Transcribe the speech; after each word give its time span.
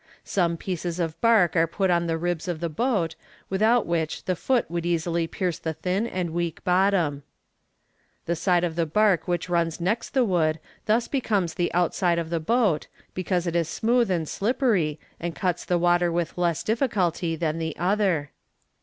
Some 0.25 0.57
pieces 0.57 0.99
of 0.99 1.21
bark 1.21 1.55
are 1.55 1.67
put 1.67 1.91
on 1.91 2.07
the 2.07 2.17
ribs 2.17 2.47
of 2.47 2.59
the 2.59 2.69
boat, 2.69 3.13
without 3.51 3.85
which 3.85 4.23
the 4.25 4.35
foot 4.35 4.65
would 4.67 4.83
easily 4.83 5.27
pierce 5.27 5.59
the 5.59 5.73
thin 5.75 6.07
and 6.07 6.31
weak 6.31 6.63
bottom. 6.63 7.21
The 8.25 8.35
side 8.35 8.63
of 8.63 8.75
the 8.75 8.87
bark 8.87 9.27
which 9.27 9.47
runs 9.47 9.79
next 9.79 10.15
the 10.15 10.25
wood 10.25 10.59
thus 10.87 11.07
becomes 11.07 11.53
the 11.53 11.71
outside 11.71 12.17
of 12.17 12.31
the 12.31 12.39
boat, 12.39 12.87
because 13.13 13.45
it 13.45 13.55
is 13.55 13.69
smooth 13.69 14.09
and 14.09 14.27
slippery, 14.27 14.99
and 15.19 15.35
cuts 15.35 15.65
the 15.65 15.77
water 15.77 16.11
with 16.11 16.35
less 16.35 16.63
difficulty 16.63 17.35
than 17.35 17.59
the 17.59 17.77
other. 17.77 18.31